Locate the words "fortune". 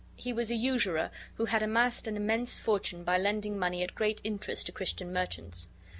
2.57-3.03